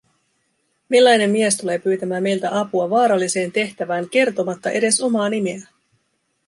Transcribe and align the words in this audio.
Millainen 0.89 1.29
mies 1.29 1.57
tulee 1.57 1.79
pyytämään 1.79 2.23
meiltä 2.23 2.59
apua 2.59 2.89
vaaralliseen 2.89 3.51
tehtävään 3.51 4.09
kertomatta 4.09 4.69
edes 4.69 5.01
omaa 5.01 5.29
nimeään? 5.29 5.67